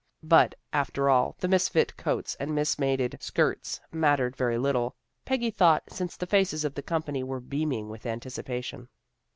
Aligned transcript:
But, 0.23 0.55
after 0.73 1.11
all, 1.11 1.35
the 1.41 1.47
misfit 1.47 1.95
coats 1.95 2.33
and 2.39 2.55
mismated 2.57 3.21
skirts 3.21 3.79
mattered 3.91 4.35
very 4.35 4.57
little, 4.57 4.95
Peggy 5.25 5.51
thought, 5.51 5.83
since 5.91 6.17
the 6.17 6.25
faces 6.25 6.65
of 6.65 6.73
the 6.73 6.81
company 6.81 7.21
were 7.23 7.39
beaming 7.39 7.87
with 7.87 8.07
anticipation. 8.07 8.89